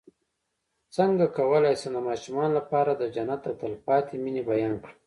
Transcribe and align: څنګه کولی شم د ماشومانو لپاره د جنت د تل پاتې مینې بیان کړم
څنګه 0.95 1.25
کولی 1.37 1.73
شم 1.81 1.91
د 1.95 1.99
ماشومانو 2.09 2.53
لپاره 2.59 2.91
د 2.95 3.03
جنت 3.15 3.39
د 3.45 3.49
تل 3.59 3.73
پاتې 3.87 4.13
مینې 4.23 4.41
بیان 4.49 4.73
کړم 4.81 4.97